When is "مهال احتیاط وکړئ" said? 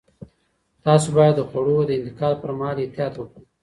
2.59-3.43